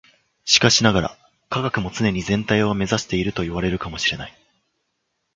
[0.45, 1.17] しかしながら、
[1.51, 4.33] 科学も常に全体を目指しているといわれるかも知れない。